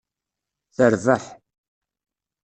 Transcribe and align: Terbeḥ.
Terbeḥ. 0.75 1.23